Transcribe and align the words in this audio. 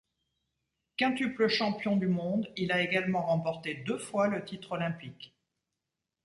Quintuple 0.97 1.47
champion 1.47 1.95
du 1.95 2.07
monde, 2.07 2.51
il 2.57 2.71
a 2.71 2.81
également 2.81 3.21
remporté 3.21 3.75
deux 3.75 3.99
fois 3.99 4.27
le 4.29 4.43
titre 4.43 4.71
olympique. 4.71 5.35